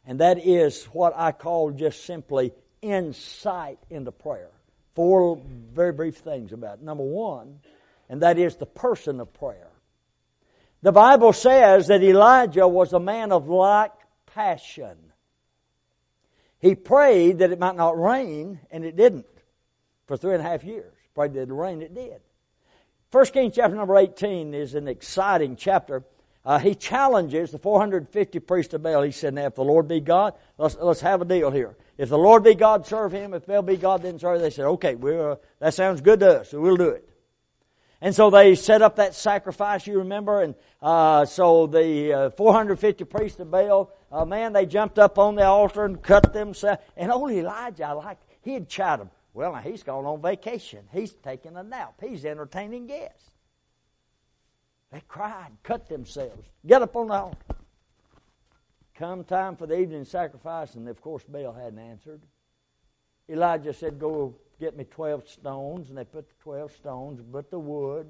[0.07, 4.51] and that is what I call just simply insight into prayer.
[4.95, 5.41] Four
[5.73, 6.83] very brief things about it.
[6.83, 7.61] Number one,
[8.09, 9.71] and that is the person of prayer.
[10.83, 13.93] The Bible says that Elijah was a man of like
[14.35, 14.97] passion.
[16.59, 19.27] He prayed that it might not rain, and it didn't
[20.07, 20.93] for three and a half years.
[21.15, 22.21] Prayed that it rain, it did.
[23.11, 26.05] First Kings chapter number 18 is an exciting chapter.
[26.45, 29.03] Uh, he challenges the 450 priests of Baal.
[29.03, 31.77] He said, Now, if the Lord be God, let's, let's have a deal here.
[31.99, 33.35] If the Lord be God, serve him.
[33.35, 34.41] If Baal be God, then serve.
[34.41, 37.07] They said, Okay, uh, that sounds good to us, so we'll do it.
[38.01, 43.05] And so they set up that sacrifice, you remember, and uh, so the uh, 450
[43.05, 46.81] priests of Baal, uh, man, they jumped up on the altar and cut themselves.
[46.97, 49.11] And old Elijah, I like, he'd chide them.
[49.35, 50.81] Well, now he's gone on vacation.
[50.93, 51.95] He's taking a nap.
[52.01, 53.31] He's entertaining guests.
[54.93, 57.57] They cried, cut themselves, get up on the altar.
[58.95, 62.21] Come time for the evening sacrifice, and of course Baal hadn't answered.
[63.31, 67.59] Elijah said, Go get me 12 stones, and they put the 12 stones, put the
[67.59, 68.07] wood,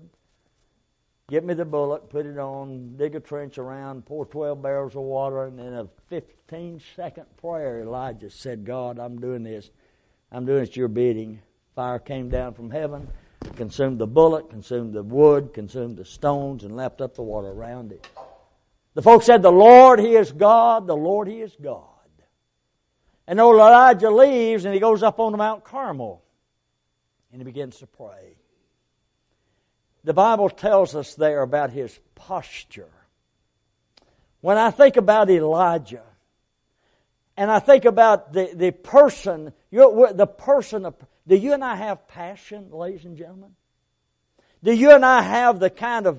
[1.28, 5.02] get me the bullock, put it on, dig a trench around, pour 12 barrels of
[5.02, 9.70] water, and in a 15 second prayer, Elijah said, God, I'm doing this.
[10.32, 11.40] I'm doing it your bidding.
[11.76, 13.08] Fire came down from heaven,
[13.56, 17.92] consumed the bullock, consumed the wood, consumed the stones, and lapped up the water around
[17.92, 18.06] it.
[18.94, 21.84] The folks said, The Lord, He is God, the Lord, He is God.
[23.30, 26.20] And old Elijah leaves and he goes up on Mount Carmel
[27.30, 28.36] and he begins to pray.
[30.02, 32.90] The Bible tells us there about his posture.
[34.40, 36.02] When I think about Elijah,
[37.36, 40.96] and I think about the, the person, the person of,
[41.30, 43.52] do you and I have passion, ladies and gentlemen?
[44.62, 46.18] Do you and I have the kind of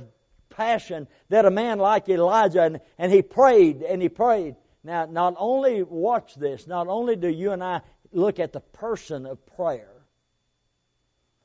[0.51, 4.55] passion that a man like Elijah, and, and he prayed and he prayed.
[4.83, 9.25] Now, not only watch this, not only do you and I look at the person
[9.25, 9.89] of prayer,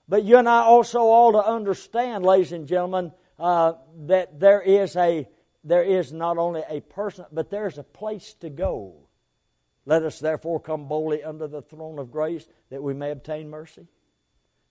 [0.09, 3.75] but you and I also ought to understand, ladies and gentlemen, uh,
[4.07, 5.29] that there is a
[5.65, 9.06] there is not only a person, but there's a place to go.
[9.87, 13.87] Let us therefore come boldly under the throne of grace that we may obtain mercy.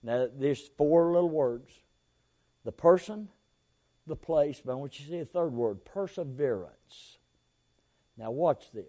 [0.02, 1.72] Now, there's four little words:
[2.64, 3.28] the person,
[4.06, 4.62] the place.
[4.64, 7.18] But I want you to see a third word: perseverance.
[8.16, 8.84] Now, watch this.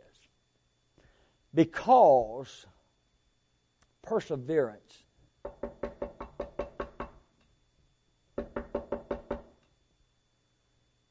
[1.54, 2.66] Because
[4.04, 5.04] perseverance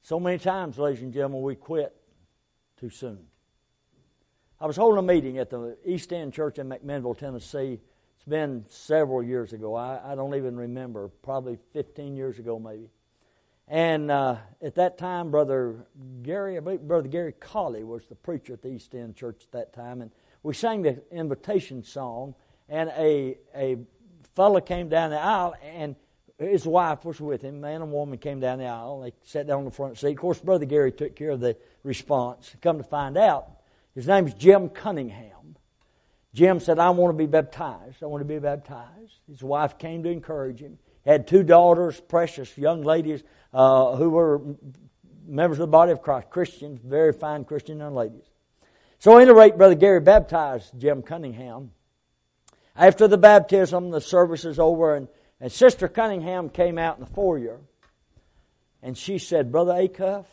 [0.07, 1.93] So many times, ladies and gentlemen, we quit
[2.79, 3.27] too soon.
[4.59, 7.79] I was holding a meeting at the East End Church in McMinnville, Tennessee.
[8.17, 9.75] It's been several years ago.
[9.75, 12.89] I, I don't even remember, probably 15 years ago, maybe.
[13.69, 15.87] And uh, at that time, Brother
[16.23, 19.53] Gary, I believe Brother Gary Colley was the preacher at the East End Church at
[19.53, 20.01] that time.
[20.01, 20.11] And
[20.43, 22.35] we sang the invitation song,
[22.67, 23.77] and a, a
[24.37, 25.97] fellow came down the aisle, and
[26.39, 27.61] his wife was with him.
[27.61, 29.03] Man and woman came down the aisle.
[29.03, 30.13] They sat down on the front seat.
[30.13, 32.57] Of course, Brother Gary took care of the response.
[32.63, 33.56] Come to find out,
[33.97, 35.57] his name is Jim Cunningham.
[36.33, 38.03] Jim said, I want to be baptized.
[38.03, 39.19] I want to be baptized.
[39.29, 40.79] His wife came to encourage him.
[41.03, 44.43] He had two daughters, precious young ladies, uh, who were
[45.27, 48.25] members of the body of Christ, Christians, very fine Christian young ladies.
[48.99, 51.73] So, at any rate, Brother Gary baptized Jim Cunningham.
[52.77, 55.09] After the baptism, the service is over, and
[55.41, 57.61] and Sister Cunningham came out in the foyer
[58.83, 60.27] and she said, Brother Acuff,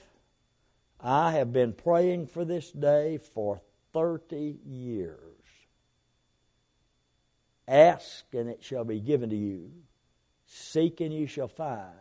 [1.04, 3.62] I have been praying for this day for
[3.92, 5.20] 30 years.
[7.68, 9.72] Ask and it shall be given to you.
[10.46, 11.92] Seek and you shall find.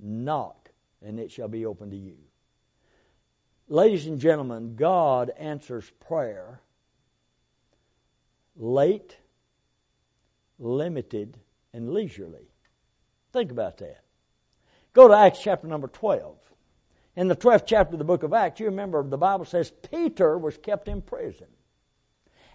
[0.00, 0.70] Knock
[1.00, 2.16] and it shall be opened to you.
[3.68, 6.60] Ladies and gentlemen, God answers prayer
[8.56, 9.16] late,
[10.58, 11.38] limited,
[11.72, 12.48] and leisurely.
[13.32, 14.04] Think about that.
[14.92, 16.36] Go to Acts chapter number 12.
[17.16, 20.36] In the 12th chapter of the book of Acts, you remember the Bible says Peter
[20.36, 21.46] was kept in prison.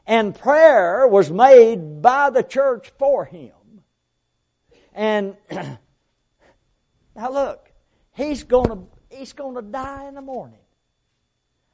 [0.05, 3.53] And prayer was made by the church for him.
[4.93, 7.72] And now look,
[8.14, 10.60] he's gonna he's gonna die in the morning.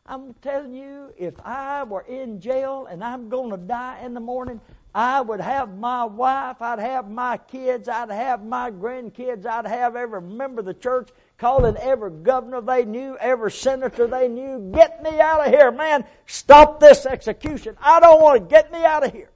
[0.06, 4.62] I'm telling you, if I were in jail and I'm gonna die in the morning,
[4.94, 9.96] I would have my wife, I'd have my kids, I'd have my grandkids, I'd have
[9.96, 15.04] every member of the church calling every governor they knew, every senator they knew, get
[15.04, 16.06] me out of here, man.
[16.26, 17.76] Stop this execution.
[17.82, 19.30] I don't want to get me out of here.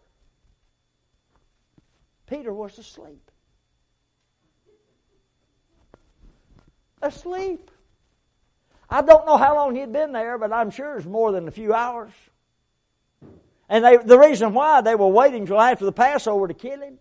[2.27, 3.31] Peter was asleep.
[7.01, 7.71] Asleep.
[8.89, 11.51] I don't know how long he'd been there, but I'm sure it's more than a
[11.51, 12.11] few hours.
[13.67, 16.97] And they, the reason why they were waiting until after the Passover to kill him.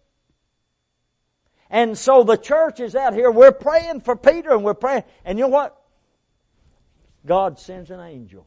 [1.71, 3.31] And so the church is out here.
[3.31, 5.05] We're praying for Peter and we're praying.
[5.25, 5.81] And you know what?
[7.27, 8.47] God sends an angel.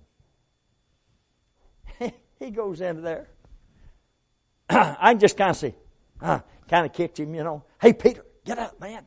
[2.40, 3.28] he goes into there.
[4.70, 5.76] I just kind of see,
[6.22, 7.64] uh, kind of kicked him, you know.
[7.80, 9.06] Hey, Peter, get up, man.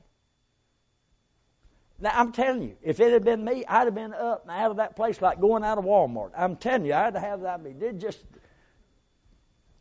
[1.99, 4.71] Now, I'm telling you, if it had been me, I'd have been up and out
[4.71, 6.31] of that place like going out of Walmart.
[6.37, 7.61] I'm telling you, I'd have that.
[7.65, 8.25] I did just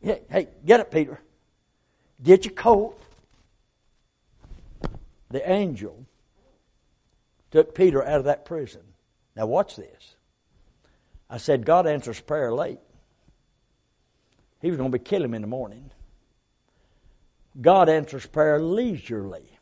[0.04, 1.18] Hey, hey, get it, Peter.
[2.22, 3.00] Get your coat.
[5.30, 6.06] The angel
[7.50, 8.82] took Peter out of that prison.
[9.36, 10.16] Now, watch this.
[11.28, 12.80] I said, God answers prayer late.
[14.60, 15.90] He was going to be killing him in the morning.
[17.60, 19.58] God answers prayer leisurely.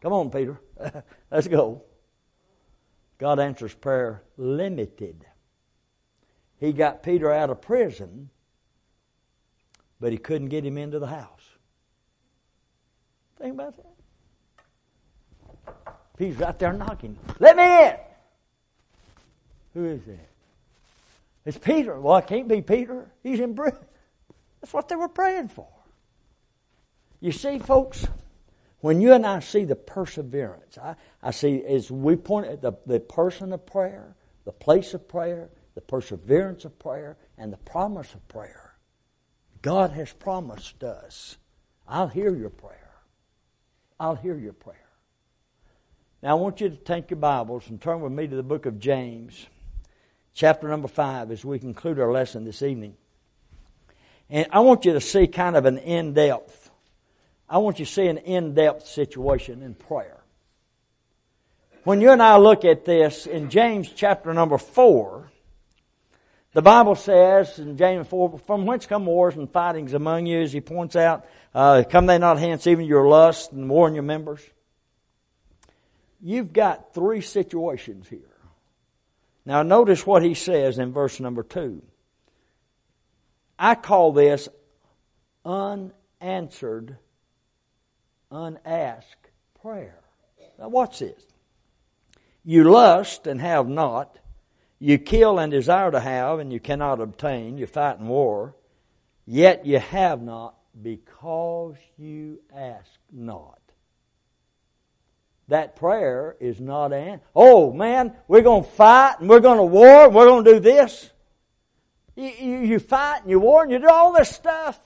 [0.00, 0.60] Come on, Peter.
[1.30, 1.82] Let's go.
[3.18, 5.26] God answers prayer limited.
[6.58, 8.30] He got Peter out of prison,
[9.98, 11.39] but he couldn't get him into the house.
[13.40, 13.86] Think about that.
[16.18, 17.16] Peter's out there knocking.
[17.38, 17.94] Let me in!
[19.72, 20.28] Who is that?
[21.46, 21.98] It's Peter.
[21.98, 23.10] Well, it can't be Peter.
[23.22, 23.78] He's in prison.
[24.60, 25.68] That's what they were praying for.
[27.20, 28.06] You see, folks,
[28.80, 32.72] when you and I see the perseverance, I, I see as we point at the,
[32.86, 38.12] the person of prayer, the place of prayer, the perseverance of prayer, and the promise
[38.12, 38.74] of prayer.
[39.62, 41.38] God has promised us,
[41.88, 42.89] I'll hear your prayer.
[44.00, 44.76] I'll hear your prayer.
[46.22, 48.64] Now, I want you to take your Bibles and turn with me to the book
[48.64, 49.46] of James,
[50.32, 52.94] chapter number 5, as we conclude our lesson this evening.
[54.30, 56.70] And I want you to see kind of an in depth,
[57.46, 60.20] I want you to see an in depth situation in prayer.
[61.84, 65.30] When you and I look at this in James chapter number 4,
[66.52, 70.52] the Bible says in James 4, from whence come wars and fightings among you, as
[70.52, 74.02] he points out, uh, come they not hence even your lust and war in your
[74.02, 74.40] members?
[76.20, 78.20] You've got three situations here.
[79.46, 81.82] Now notice what he says in verse number 2.
[83.58, 84.48] I call this
[85.44, 86.96] unanswered,
[88.30, 89.30] unasked
[89.62, 90.00] prayer.
[90.58, 91.22] Now watch this.
[92.44, 94.18] You lust and have not
[94.80, 97.58] you kill and desire to have, and you cannot obtain.
[97.58, 98.56] You fight in war,
[99.26, 103.58] yet you have not because you ask not.
[105.48, 107.20] That prayer is not an.
[107.34, 110.06] Oh man, we're going to fight and we're going to war.
[110.06, 111.10] And we're going to do this.
[112.14, 114.80] You, you, you fight and you war and you do all this stuff,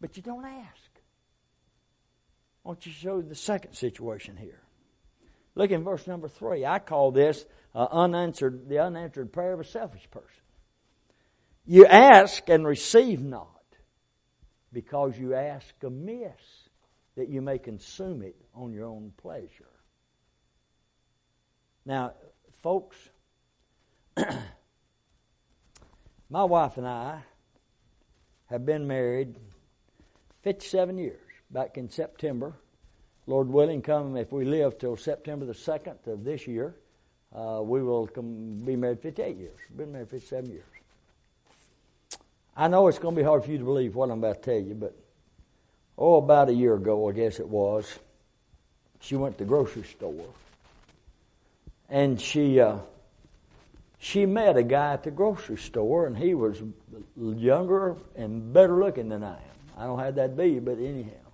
[0.00, 0.90] but you don't ask.
[2.64, 4.62] I want you to show the second situation here.
[5.58, 6.64] Look in verse number three.
[6.64, 7.44] I call this
[7.74, 10.30] uh, unanswered, the unanswered prayer of a selfish person.
[11.66, 13.48] You ask and receive not
[14.72, 16.30] because you ask amiss
[17.16, 19.66] that you may consume it on your own pleasure.
[21.84, 22.12] Now,
[22.62, 22.96] folks,
[26.30, 27.22] my wife and I
[28.46, 29.34] have been married
[30.44, 31.18] 57 years,
[31.50, 32.54] back in September.
[33.28, 36.74] Lord willing, come if we live till September the 2nd of this year
[37.34, 39.58] uh, we will come, be married 58 years.
[39.68, 40.64] We've Been married 57 years.
[42.56, 44.50] I know it's going to be hard for you to believe what I'm about to
[44.50, 44.96] tell you, but
[45.96, 47.98] oh, about a year ago, I guess it was,
[49.00, 50.26] she went to the grocery store,
[51.88, 52.78] and she uh,
[54.00, 56.60] she met a guy at the grocery store, and he was
[57.16, 59.58] younger and better looking than I am.
[59.76, 61.27] I don't have that be, but anyhow,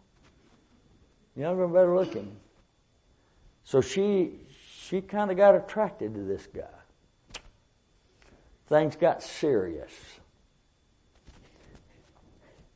[1.37, 2.37] younger and better looking.
[3.65, 4.33] So she
[4.83, 7.41] she kind of got attracted to this guy.
[8.69, 9.93] Things got serious.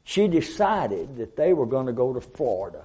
[0.04, 2.82] She decided that they were going to go to Florida.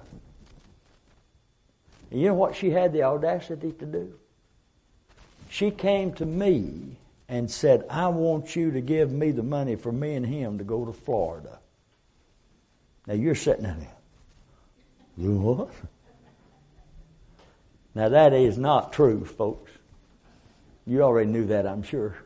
[2.10, 4.14] And you know what she had the audacity to do?
[5.48, 6.96] She came to me
[7.28, 10.64] and said, I want you to give me the money for me and him to
[10.64, 11.58] go to Florida.
[13.06, 13.88] Now you're sitting there.
[15.16, 15.70] What?
[17.94, 19.70] Now, that is not true, folks.
[20.86, 22.16] You already knew that, I'm sure.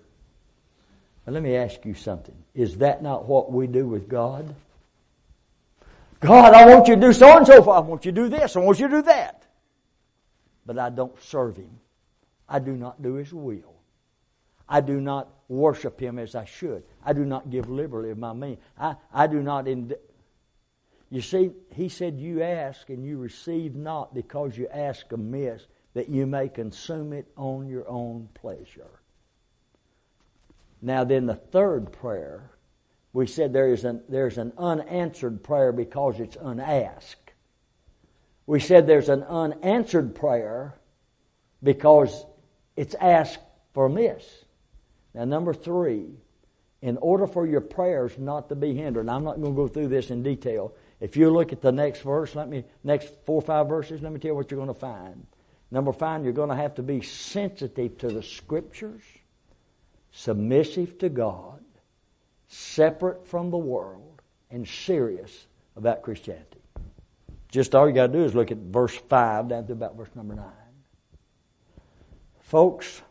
[1.26, 2.34] let me ask you something.
[2.54, 4.54] Is that not what we do with God?
[6.20, 7.70] God, I want you to do so and so.
[7.70, 8.56] I want you to do this.
[8.56, 9.44] I want you to do that.
[10.66, 11.78] But I don't serve Him.
[12.48, 13.74] I do not do His will.
[14.68, 16.82] I do not worship Him as I should.
[17.04, 18.58] I do not give liberally of my means.
[18.78, 19.68] I, I do not.
[19.68, 19.94] Ind-
[21.10, 26.08] you see, He said, You ask and you receive not because you ask amiss, that
[26.08, 29.00] you may consume it on your own pleasure.
[30.80, 32.52] Now, then, the third prayer,
[33.12, 37.32] we said there is an, there's an unanswered prayer because it's unasked.
[38.46, 40.78] We said there's an unanswered prayer
[41.62, 42.24] because
[42.76, 43.40] it's asked
[43.74, 44.24] for amiss.
[45.14, 46.06] Now, number three,
[46.80, 49.88] in order for your prayers not to be hindered, I'm not going to go through
[49.88, 50.74] this in detail.
[51.00, 54.12] If you look at the next verse, let me next four or five verses, let
[54.12, 55.26] me tell you what you're going to find.
[55.70, 59.02] Number five, you're going to have to be sensitive to the scriptures
[60.10, 61.62] submissive to God,
[62.48, 65.46] separate from the world, and serious
[65.76, 66.60] about Christianity.
[67.50, 70.08] Just all you got to do is look at verse 5 down to about verse
[70.14, 70.44] number 9.
[72.40, 73.02] Folks,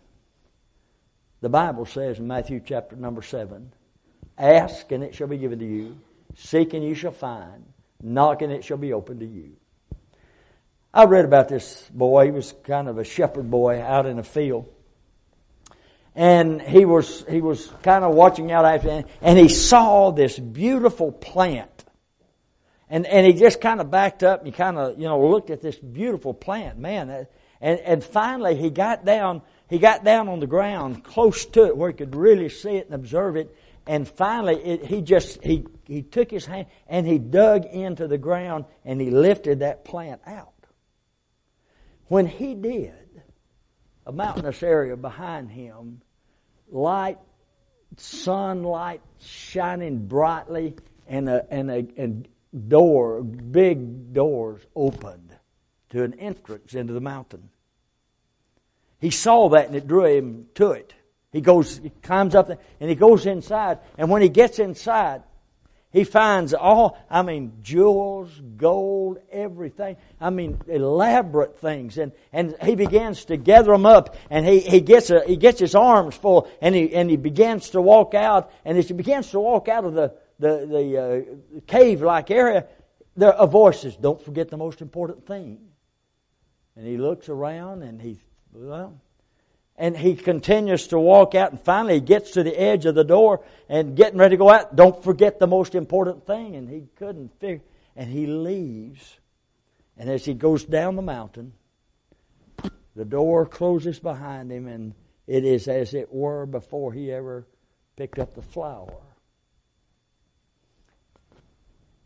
[1.41, 3.71] the Bible says in Matthew chapter number 7
[4.37, 5.97] Ask and it shall be given to you,
[6.35, 7.65] seek and you shall find,
[8.01, 9.57] knock and it shall be opened to you.
[10.93, 12.25] I read about this boy.
[12.25, 14.73] He was kind of a shepherd boy out in a field
[16.17, 21.11] and he was he was kind of watching out after and he saw this beautiful
[21.11, 21.85] plant
[22.89, 25.51] and and he just kind of backed up and he kind of you know looked
[25.51, 27.27] at this beautiful plant man
[27.61, 31.77] and and finally he got down he got down on the ground close to it
[31.77, 33.55] where he could really see it and observe it
[33.87, 38.17] and finally it, he just he he took his hand and he dug into the
[38.17, 40.53] ground and he lifted that plant out
[42.07, 43.21] when he did
[44.05, 46.01] a mountainous area behind him
[46.69, 47.17] light,
[47.97, 50.75] sunlight shining brightly,
[51.07, 52.27] and a, and a and
[52.67, 55.35] door, big doors opened
[55.89, 57.49] to an entrance into the mountain.
[58.99, 60.93] He saw that and it drew him to it.
[61.37, 63.77] He goes, he climbs up and he goes inside.
[63.95, 65.21] And when he gets inside,
[65.91, 69.97] he finds all, I mean, jewels, gold, everything.
[70.19, 71.99] I mean, elaborate things.
[71.99, 75.59] And, and he begins to gather them up and he, he gets a, he gets
[75.59, 78.51] his arms full and he, and he begins to walk out.
[78.65, 82.65] And as he begins to walk out of the, the, the uh, cave-like area,
[83.15, 85.59] there are voices, don't forget the most important thing.
[86.75, 88.21] And he looks around and he,
[88.51, 88.99] well,
[89.77, 93.03] and he continues to walk out and finally he gets to the edge of the
[93.03, 94.75] door and getting ready to go out.
[94.75, 96.55] Don't forget the most important thing.
[96.55, 97.63] And he couldn't figure,
[97.95, 99.19] and he leaves.
[99.97, 101.53] And as he goes down the mountain,
[102.95, 104.95] the door closes behind him and
[105.27, 107.45] it is as it were before he ever
[107.95, 109.01] picked up the flower.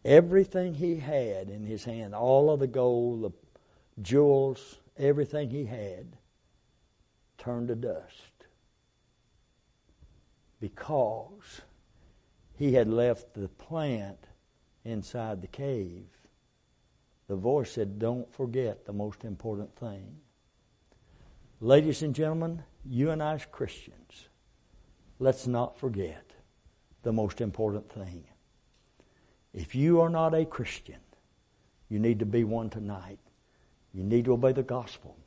[0.04, 3.32] Everything he had in his hand, all of the gold, the
[4.02, 6.18] jewels, everything he had,
[7.42, 8.46] turned to dust
[10.60, 11.62] because
[12.56, 14.28] he had left the plant
[14.86, 16.06] inside the cave.
[17.28, 20.18] The voice said, Don't forget the most important thing.
[21.60, 24.28] Ladies and gentlemen, you and I as Christians,
[25.18, 26.34] let's not forget
[27.02, 28.24] the most important thing.
[29.52, 31.00] If you are not a Christian,
[31.90, 33.20] you need to be one tonight.
[33.94, 35.18] You need to obey the gospel.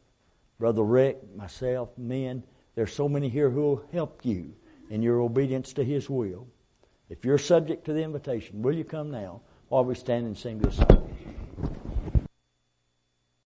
[0.65, 2.43] Brother Rick, myself, men,
[2.75, 4.55] there's so many here who will help you
[4.89, 6.49] in your obedience to His will.
[7.11, 10.57] If you're subject to the invitation, will you come now while we stand and sing
[10.61, 11.04] this song?